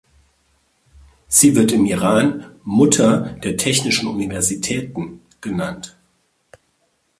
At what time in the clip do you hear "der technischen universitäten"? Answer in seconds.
3.43-5.21